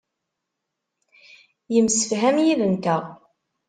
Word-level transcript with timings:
Yemsefham 1.73 2.37
yid-nteɣ. 2.45 3.03